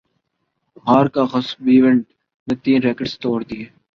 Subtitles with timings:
[0.85, 2.03] ہارکاغصہبیئونٹ
[2.47, 3.65] نے تین ریکٹس توڑ دیئے